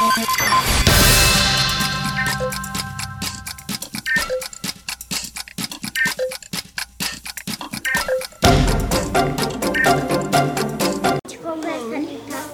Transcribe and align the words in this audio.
Conversa 0.00 0.32
ali, 11.96 12.18
tá? 12.30 12.46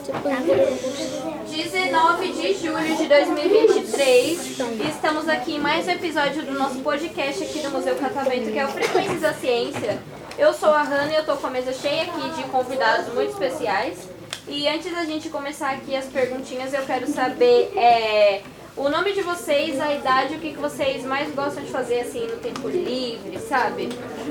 19 1.48 2.32
de 2.32 2.54
julho 2.54 2.96
de 2.96 3.06
2023 3.06 4.58
e 4.58 4.88
estamos 4.88 5.28
aqui 5.28 5.54
em 5.54 5.60
mais 5.60 5.86
um 5.86 5.90
episódio 5.92 6.42
do 6.42 6.50
nosso 6.58 6.80
podcast 6.80 7.44
aqui 7.44 7.60
do 7.60 7.70
Museu 7.70 7.94
Catavento, 7.94 8.50
que 8.50 8.58
é 8.58 8.66
o 8.66 8.68
Frequências 8.70 9.20
da 9.20 9.32
Ciência. 9.32 10.02
Eu 10.36 10.52
sou 10.52 10.70
a 10.70 10.82
Hanna 10.82 11.12
e 11.12 11.14
eu 11.14 11.24
tô 11.24 11.36
com 11.36 11.46
a 11.46 11.50
mesa 11.50 11.72
cheia 11.72 12.02
aqui 12.02 12.28
de 12.30 12.42
convidados 12.48 13.14
muito 13.14 13.30
especiais. 13.30 14.15
E 14.48 14.68
antes 14.68 14.94
da 14.94 15.04
gente 15.04 15.28
começar 15.28 15.70
aqui 15.70 15.96
as 15.96 16.06
perguntinhas, 16.06 16.72
eu 16.72 16.82
quero 16.82 17.06
saber 17.08 17.72
é, 17.76 18.42
o 18.76 18.88
nome 18.88 19.12
de 19.12 19.20
vocês, 19.22 19.80
a 19.80 19.92
idade, 19.92 20.36
o 20.36 20.38
que, 20.38 20.52
que 20.52 20.58
vocês 20.58 21.04
mais 21.04 21.34
gostam 21.34 21.64
de 21.64 21.70
fazer 21.70 22.00
assim 22.00 22.26
no 22.28 22.36
tempo 22.36 22.68
livre, 22.68 23.38
sabe? 23.40 23.88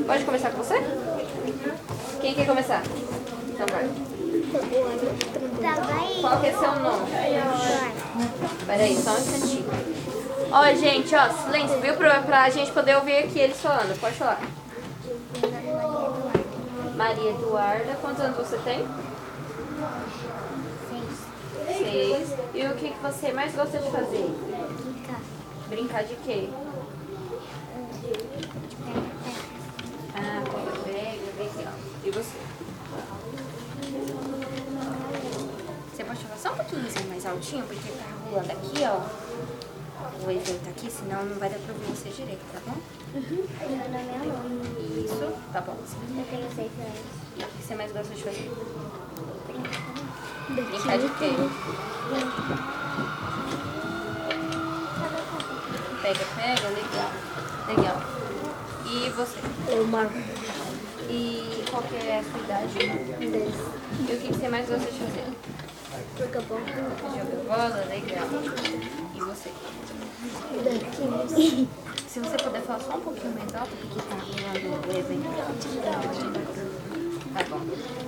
Pode 0.07 0.23
começar 0.23 0.51
com 0.51 0.59
você? 0.59 0.75
Quem 2.21 2.33
quer 2.33 2.45
começar? 2.45 2.81
Então 3.49 3.65
vai. 3.71 3.89
Qual 6.21 6.39
que 6.39 6.47
é 6.47 6.51
seu 6.53 6.75
nome? 6.79 7.11
Peraí, 8.65 8.95
só 8.95 9.11
um 9.11 9.17
instantinho. 9.17 9.65
Ó, 10.49 10.73
gente, 10.75 11.13
ó, 11.13 11.29
silêncio, 11.29 11.81
viu? 11.81 11.93
Pra, 11.95 12.21
pra 12.21 12.49
gente 12.49 12.71
poder 12.71 12.95
ouvir 12.95 13.17
aqui 13.17 13.39
eles 13.39 13.59
falando. 13.59 13.99
Pode 13.99 14.15
falar. 14.15 14.39
Maria 16.95 17.31
Eduarda, 17.31 17.97
quantos 18.01 18.21
anos 18.23 18.37
você 18.37 18.57
tem? 18.59 18.87
Seis. 21.67 22.33
E 22.53 22.65
o 22.67 22.75
que, 22.75 22.89
que 22.91 22.99
você 23.01 23.33
mais 23.33 23.53
gosta 23.55 23.77
de 23.77 23.91
fazer? 23.91 24.29
Brincar 25.69 26.03
de 26.03 26.15
quê? 26.15 26.49
Ah, 30.15 30.43
pega, 30.83 31.27
legal. 31.37 31.73
E 32.03 32.11
você? 32.11 32.37
Você 35.91 36.03
pode 36.03 36.23
falar 36.23 36.37
só 36.37 36.51
um 36.51 36.55
pouquinho 36.55 36.85
assim, 36.85 37.07
mais 37.07 37.25
altinho, 37.25 37.65
porque 37.65 37.89
tá 37.89 38.05
rolando 38.29 38.51
aqui, 38.51 38.83
ó. 38.83 39.01
O 40.25 40.31
evento 40.31 40.69
aqui, 40.69 40.89
senão 40.91 41.25
não 41.25 41.37
vai 41.37 41.49
dar 41.49 41.59
pra 41.59 41.73
ouvir 41.73 41.87
você 41.87 42.09
direito, 42.09 42.41
tá 42.53 42.59
bom? 42.65 42.77
Alô. 44.21 44.35
Isso, 45.03 45.33
tá 45.51 45.61
bom. 45.61 45.77
Eu 46.17 46.25
tenho 46.29 46.49
seis 46.55 46.71
anos. 46.79 46.99
E 47.37 47.43
o 47.43 47.47
que 47.47 47.63
você 47.63 47.75
mais 47.75 47.91
gosta 47.91 48.13
de 48.13 48.23
fazer? 48.23 48.51
Brincar 50.55 50.97
de 50.97 51.09
quê? 51.09 51.31
Pega, 56.01 56.25
pega, 56.35 56.67
legal. 56.69 57.11
Legal. 57.67 58.01
E 58.85 59.09
você? 59.09 59.39
Eu 59.67 59.85
Marco. 59.87 60.13
E 61.09 61.65
qual 61.69 61.83
que 61.83 61.95
é 61.95 62.19
a 62.19 62.23
sua 62.23 62.39
idade? 62.39 62.77
E 62.79 64.13
o 64.13 64.19
que 64.19 64.27
você 64.27 64.47
mais 64.47 64.69
gosta 64.69 64.89
de 64.89 64.97
fazer? 64.97 65.25
Joga 66.17 66.41
bola. 66.41 66.61
Joga 67.17 67.35
bola? 67.47 67.85
Legal. 67.89 68.27
E 69.13 69.19
você? 69.19 69.51
Daqui. 70.63 71.67
Se 72.07 72.19
você 72.21 72.37
puder 72.37 72.61
falar 72.61 72.79
só 72.79 72.95
um 72.95 73.01
pouquinho 73.01 73.33
mais 73.33 73.53
alto, 73.55 73.75
porque 73.75 73.99
tá 73.99 74.15
rolando 74.15 74.87
o 74.87 74.97
evento. 74.97 76.74
Tá 77.35 77.43
bom. 77.49 77.59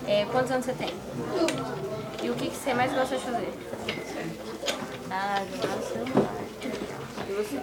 É, 0.07 0.25
quantos 0.31 0.51
anos 0.51 0.65
você 0.65 0.71
tem? 0.71 0.93
E 2.23 2.29
o 2.29 2.35
que, 2.35 2.49
que 2.49 2.55
você 2.55 2.73
mais 2.73 2.93
gosta 2.93 3.17
de 3.17 3.23
fazer? 3.25 3.53
Ah, 5.11 5.43
jogar 5.51 5.75
no 5.75 5.83
celular. 5.83 6.33
E 7.27 7.33
você? 7.33 7.59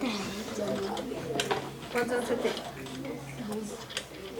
Quantos 1.91 2.11
anos 2.11 2.27
você 2.27 2.35
tem? 2.35 2.51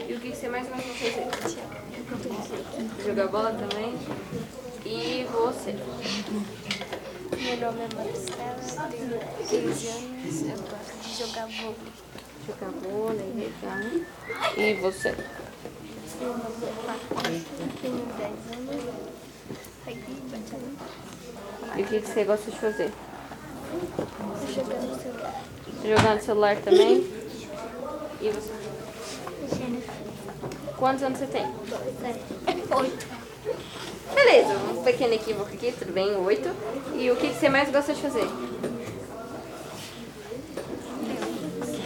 E 0.08 0.14
o 0.14 0.20
que, 0.20 0.30
que 0.30 0.36
você 0.36 0.48
mais 0.48 0.68
gosta 0.68 0.82
de 0.84 0.94
fazer? 0.94 1.26
Jogar 3.04 3.26
bola 3.26 3.50
também? 3.54 3.98
E 4.84 5.26
você? 5.32 5.72
Meu 7.32 7.56
nome 7.56 7.80
é 7.80 7.88
Marcela, 7.96 8.88
tenho 8.88 9.18
15 9.48 9.88
anos, 9.88 10.42
eu 10.42 10.58
gosto 10.62 10.94
de 11.02 11.10
jogar 11.18 11.46
vôlei. 11.46 11.92
Jogar 12.46 12.70
vôlei, 12.70 13.32
legal. 13.34 13.80
E 14.56 14.74
você? 14.74 15.16
Meu 16.20 16.30
nome 16.30 16.44
é 16.62 16.86
Marcos, 16.86 17.42
tenho 17.82 18.06
10 18.16 18.30
anos. 18.56 18.84
Aqui, 19.86 20.14
batendo. 20.30 20.76
E 21.76 21.82
o 21.82 21.86
que, 21.86 22.00
que 22.00 22.08
você 22.08 22.24
gosta 22.24 22.50
de 22.50 22.58
fazer? 22.58 22.92
Jogar 24.54 24.80
no 24.80 24.96
celular. 24.96 25.44
Jogar 25.84 26.14
no 26.14 26.22
celular 26.22 26.56
também? 26.56 27.06
E 28.20 28.30
você? 28.30 28.52
Quantos 30.78 31.02
anos 31.02 31.18
você 31.18 31.26
tem? 31.26 31.46
Oito. 32.76 33.06
Beleza, 34.14 34.54
um 34.72 34.82
pequeno 34.82 35.14
equívoco 35.14 35.52
aqui, 35.52 35.72
tudo 35.72 35.92
bem, 35.92 36.16
oito. 36.16 36.48
E 36.94 37.10
o 37.10 37.16
que, 37.16 37.28
que 37.28 37.34
você 37.34 37.48
mais 37.48 37.70
gosta 37.70 37.94
de 37.94 38.00
fazer? 38.00 38.26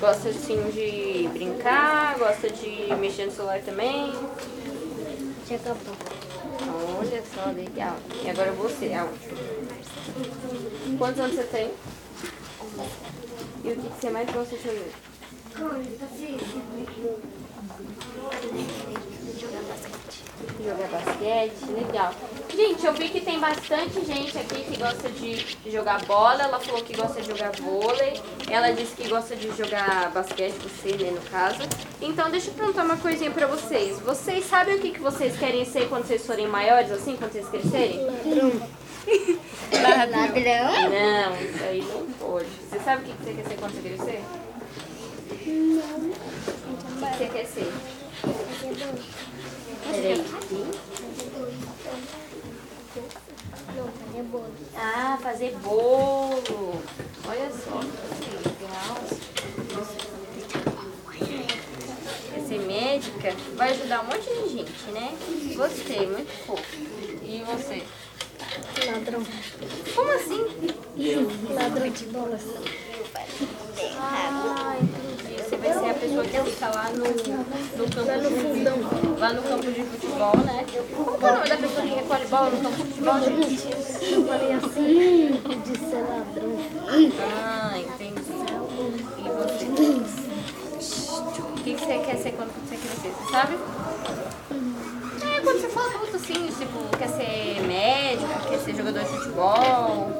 Gosta 0.00 0.30
assim 0.30 0.56
de 0.70 1.28
brincar, 1.28 2.18
gosta 2.18 2.48
de 2.48 2.94
mexer 2.98 3.26
no 3.26 3.32
celular 3.32 3.60
também. 3.60 4.12
Jogar 5.46 5.74
bola. 5.74 5.96
Olha 6.98 7.22
só, 7.34 7.50
legal. 7.50 7.96
E 8.24 8.30
agora 8.30 8.50
você, 8.52 8.94
a 8.94 9.04
última. 9.04 9.38
Quantos 10.96 11.20
anos 11.20 11.36
você 11.36 11.42
tem? 11.44 11.70
E 13.62 13.72
o 13.72 13.76
que, 13.76 13.88
que 13.88 14.00
você 14.00 14.08
mais 14.10 14.30
gosta 14.30 14.56
de 14.56 14.62
fazer? 14.62 14.92
Jogar 19.38 19.62
basquete. 19.68 20.24
Jogar 20.64 20.88
basquete, 20.88 21.72
legal. 21.72 22.14
Gente, 22.54 22.84
eu 22.84 22.92
vi 22.92 23.08
que 23.08 23.20
tem 23.20 23.38
bastante 23.38 24.04
gente 24.04 24.36
aqui 24.36 24.64
que 24.64 24.76
gosta 24.76 25.08
de 25.08 25.56
jogar 25.70 26.04
bola. 26.04 26.42
Ela 26.42 26.58
falou 26.60 26.82
que 26.82 26.96
gosta 26.96 27.20
de 27.20 27.28
jogar 27.28 27.52
vôlei. 27.52 28.20
Ela 28.48 28.72
disse 28.72 28.94
que 28.96 29.08
gosta 29.08 29.36
de 29.36 29.50
jogar 29.56 30.10
basquete, 30.10 30.54
você, 30.58 30.96
né, 30.96 31.10
no 31.10 31.20
caso. 31.30 31.60
Então, 32.00 32.30
deixa 32.30 32.50
eu 32.50 32.54
perguntar 32.54 32.84
uma 32.84 32.96
coisinha 32.96 33.30
pra 33.30 33.46
vocês. 33.46 34.00
Vocês 34.00 34.44
sabem 34.46 34.76
o 34.76 34.80
que, 34.80 34.90
que 34.92 35.00
vocês 35.00 35.38
querem 35.38 35.64
ser 35.64 35.88
quando 35.88 36.06
vocês 36.06 36.26
forem 36.26 36.46
maiores, 36.48 36.90
assim, 36.90 37.16
quando 37.16 37.32
vocês 37.32 37.48
crescerem? 37.48 38.00
Ladrão? 39.82 40.90
Não, 40.90 41.40
isso 41.40 41.64
aí 41.64 41.82
não 41.82 42.06
pode. 42.18 42.46
Você 42.68 42.78
sabe 42.80 43.02
o 43.02 43.06
que, 43.06 43.12
que 43.12 43.24
você 43.24 43.32
quer 43.32 43.48
ser 43.48 43.56
quando 43.56 43.72
você 43.72 43.88
crescer? 43.88 44.22
O 45.30 45.36
que 45.38 47.16
você 47.16 47.26
quer 47.26 47.46
ser? 47.46 47.72
Fazer 48.60 50.16
bolo. 54.24 54.52
Ah, 54.76 55.18
fazer 55.22 55.56
bolo. 55.62 56.82
Olha 57.26 57.50
só, 57.50 57.80
que 58.20 58.30
legal. 58.36 58.96
Quer 62.34 62.40
ser 62.42 62.58
médica? 62.60 63.34
Vai 63.56 63.70
ajudar 63.70 64.02
um 64.02 64.06
monte 64.08 64.28
de 64.28 64.48
gente, 64.56 64.90
né? 64.92 65.16
Gostei, 65.56 66.06
muito 66.06 66.32
fofo. 66.44 66.76
E 67.22 67.42
você? 67.46 67.82
Ladrão. 68.92 69.24
Como 69.94 70.10
assim? 70.10 70.44
Ladrão 71.54 71.88
de 71.88 72.04
bolas. 72.06 72.42
Ah, 73.96 74.76
entendi. 74.78 74.99
Vai 75.60 75.72
ser 75.74 75.90
a 75.90 75.94
pessoa 75.94 76.24
que 76.24 76.50
fica 76.50 76.68
lá 76.68 76.88
no, 76.90 77.04
no 77.04 77.90
campo 77.90 78.12
no 78.22 78.30
fundão. 78.30 78.76
lá 79.18 79.32
no 79.34 79.42
campo 79.42 79.70
de 79.70 79.82
futebol, 79.84 80.36
né? 80.38 80.64
Qual 80.96 81.18
que 81.18 81.24
é 81.24 81.30
o 81.30 81.34
nome 81.34 81.48
da 81.48 81.56
pessoa 81.58 81.82
que 81.82 81.94
recolhe 81.94 82.26
bola 82.26 82.50
no 82.50 82.60
campo 82.62 82.76
de 82.76 82.82
futebol, 82.84 83.20
gente? 83.20 83.68
Eu 84.10 84.24
falei 84.24 84.52
assim, 84.54 85.42
de 85.62 85.78
ser 85.78 86.02
ladrão. 86.08 86.56
Ah, 87.44 87.78
entendi. 87.78 88.20
E 89.18 89.22
você? 89.28 89.66
O 91.42 91.62
que, 91.62 91.74
que 91.74 91.84
você 91.84 91.98
quer 91.98 92.16
ser 92.16 92.32
quando 92.32 92.52
você 92.66 92.76
crescer, 92.76 93.10
você 93.10 93.30
sabe? 93.30 93.58
É, 95.22 95.40
quando 95.42 95.60
você 95.60 95.68
for 95.68 95.82
adulto, 95.84 96.16
assim, 96.16 96.46
tipo, 96.46 96.96
quer 96.96 97.08
ser 97.08 97.60
médico, 97.66 98.48
quer 98.48 98.58
ser 98.60 98.74
jogador 98.74 99.00
de 99.00 99.10
futebol. 99.10 100.10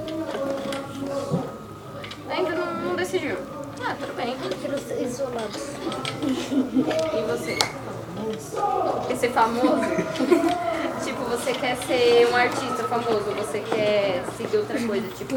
Ainda 2.29 2.51
não, 2.51 2.75
não 2.85 2.95
decidiu. 2.97 3.60
Ah, 3.82 3.97
tudo 3.99 4.15
bem. 4.15 4.37
Quero 4.61 4.79
ser 4.79 5.03
isolado. 5.03 5.59
E 6.23 7.23
você? 7.31 7.59
Quer 9.09 9.17
ser 9.17 9.31
famoso? 9.31 9.81
tipo, 11.05 11.25
você 11.25 11.53
quer 11.53 11.77
ser 11.77 12.29
um 12.31 12.37
artista 12.37 12.85
famoso, 12.85 13.25
você 13.37 13.61
quer 13.61 14.23
seguir 14.37 14.59
outra 14.59 14.79
coisa, 14.81 15.09
tipo. 15.17 15.35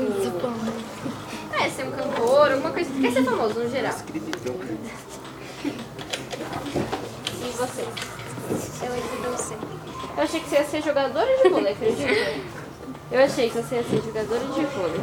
É, 1.59 1.69
ser 1.69 1.83
um 1.85 1.91
cantor, 1.91 2.51
alguma 2.51 2.71
coisa. 2.71 2.89
Quer 2.99 3.11
ser 3.11 3.23
famoso 3.23 3.59
no 3.59 3.69
geral. 3.69 3.95
E 5.63 7.51
você? 7.57 7.85
Eu 8.81 9.31
não 9.31 9.37
sei. 9.37 9.57
Eu 10.15 10.23
achei 10.23 10.39
que 10.41 10.49
você 10.49 10.55
ia 10.57 10.63
ser 10.65 10.83
jogadora 10.83 11.37
de 11.37 11.49
vôlei, 11.49 11.73
acredita? 11.73 12.53
Eu 13.11 13.23
achei 13.23 13.49
que 13.49 13.57
você 13.57 13.75
ia 13.75 13.83
ser 13.83 14.01
jogadora 14.01 14.39
de 14.39 14.65
vôlei. 14.65 15.01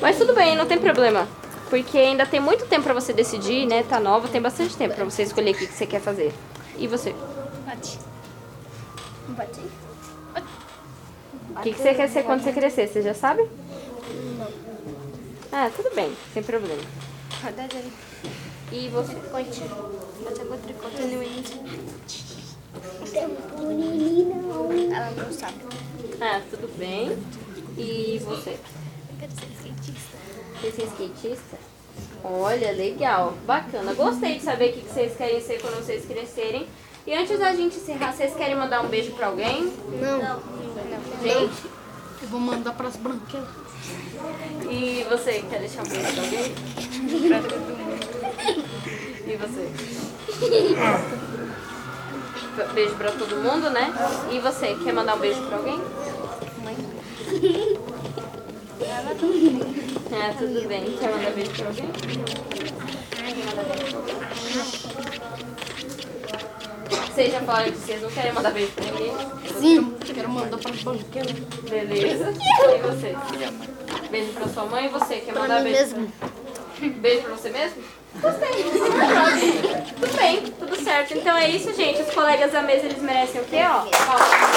Mas 0.00 0.18
tudo 0.18 0.34
bem, 0.34 0.56
não 0.56 0.66
tem 0.66 0.78
problema. 0.78 1.28
Porque 1.72 1.96
ainda 1.96 2.26
tem 2.26 2.38
muito 2.38 2.66
tempo 2.66 2.82
pra 2.82 2.92
você 2.92 3.14
decidir, 3.14 3.64
né? 3.64 3.82
Tá 3.82 3.98
nova, 3.98 4.28
tem 4.28 4.42
bastante 4.42 4.76
tempo 4.76 4.94
pra 4.94 5.06
você 5.06 5.22
escolher 5.22 5.52
o 5.52 5.54
que, 5.54 5.66
que 5.66 5.72
você 5.72 5.86
quer 5.86 6.02
fazer. 6.02 6.30
E 6.76 6.86
você? 6.86 7.14
Pode. 7.64 7.98
Pode. 10.34 10.46
O 11.56 11.62
que, 11.62 11.72
que 11.72 11.78
você 11.80 11.94
quer 11.94 12.10
ser 12.10 12.24
quando 12.24 12.42
você 12.42 12.52
crescer? 12.52 12.88
Você 12.88 13.00
já 13.00 13.14
sabe? 13.14 13.48
Ah, 15.50 15.70
tudo 15.74 15.94
bem, 15.94 16.12
sem 16.34 16.42
problema. 16.42 16.82
E 18.70 18.88
você? 18.88 19.14
Ponte. 19.14 19.62
Pode 20.24 20.40
agora 20.42 20.60
tricota 20.60 21.02
no 21.04 21.22
início. 21.22 21.56
Ela 24.94 25.10
não 25.12 25.32
sabe. 25.32 25.56
Ah, 26.20 26.42
tudo 26.50 26.68
bem. 26.76 27.16
E 27.78 28.20
você? 28.22 28.58
Quero 29.22 29.34
ser 29.34 29.62
cientista. 29.62 30.18
Quer 30.60 30.72
ser 30.72 30.82
skatista? 30.86 31.56
Olha, 32.24 32.72
legal, 32.72 33.34
bacana. 33.46 33.94
Gostei 33.94 34.38
de 34.38 34.42
saber 34.42 34.70
o 34.70 34.72
que 34.72 34.80
que 34.80 34.92
vocês 34.92 35.16
querem 35.16 35.40
ser 35.40 35.60
quando 35.60 35.76
vocês 35.76 36.04
crescerem. 36.04 36.66
E 37.06 37.14
antes 37.14 37.38
da 37.38 37.54
gente 37.54 37.76
encerrar, 37.76 38.12
vocês 38.12 38.34
querem 38.34 38.56
mandar 38.56 38.84
um 38.84 38.88
beijo 38.88 39.12
pra 39.12 39.28
alguém? 39.28 39.72
Não. 40.00 40.18
Não. 40.18 40.42
Gente? 41.22 41.66
Eu 42.20 42.28
vou 42.30 42.40
mandar 42.40 42.72
pras 42.72 42.96
branquelas. 42.96 43.48
E 44.68 45.06
você, 45.08 45.44
quer 45.48 45.60
deixar 45.60 45.82
um 45.82 45.88
beijo 45.88 46.12
pra 46.14 46.22
alguém? 46.24 46.52
Pra 47.28 47.42
todo 47.42 47.60
mundo. 47.60 47.92
E 49.24 49.36
você? 49.36 49.70
Beijo 52.74 52.94
pra 52.96 53.12
todo 53.12 53.36
mundo, 53.36 53.70
né? 53.70 53.94
E 54.32 54.40
você, 54.40 54.74
quer 54.82 54.92
mandar 54.92 55.14
um 55.14 55.20
beijo 55.20 55.40
pra 55.46 55.58
alguém? 55.58 55.80
Mãe. 56.64 56.76
Ah, 58.94 60.34
tudo 60.38 60.68
bem. 60.68 60.84
Quer 60.98 61.10
mandar 61.10 61.30
beijo 61.30 61.50
pra 61.52 61.66
alguém? 61.68 61.88
Quer 63.10 63.36
mandar 63.46 63.64
beijo 63.64 63.86
pra 63.86 63.98
alguém? 63.98 64.16
Vocês 67.14 67.32
já 67.32 67.40
falaram 67.40 67.72
que 67.72 67.78
vocês 67.78 68.02
não 68.02 68.10
querem 68.10 68.32
mandar 68.32 68.50
beijo 68.52 68.72
pra 68.72 68.84
ninguém? 68.84 69.12
Sim. 69.60 69.94
Quero 70.14 70.28
mandar 70.28 70.58
pras 70.58 70.82
branquelas. 70.82 71.32
Beleza. 71.68 72.32
E 72.32 72.78
você? 72.78 73.16
Beijo 74.10 74.32
pra 74.32 74.48
sua 74.48 74.66
mãe 74.66 74.86
e 74.86 74.88
você? 74.88 75.16
Quer 75.16 75.34
mandar 75.34 75.62
mim 75.62 75.72
beijo? 75.72 75.96
mesmo. 75.96 76.12
Beijo 77.00 77.22
pra 77.22 77.32
você 77.32 77.50
mesmo? 77.50 77.82
Gostei. 78.20 78.64
tudo 79.98 80.16
bem, 80.16 80.42
tudo 80.42 80.84
certo. 80.84 81.14
Então 81.16 81.34
é 81.36 81.48
isso, 81.48 81.72
gente. 81.74 82.02
Os 82.02 82.14
colegas 82.14 82.52
da 82.52 82.62
mesa, 82.62 82.84
eles 82.84 83.00
merecem 83.02 83.40
o 83.40 83.44
quê, 83.44 83.60
ó? 83.64 83.86
Palmas. 83.86 84.51